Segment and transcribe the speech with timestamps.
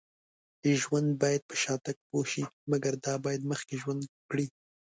[0.81, 2.43] ژوند باید په شاتګ پوه شي.
[2.71, 4.45] مګر دا باید مخکې ژوند وکړي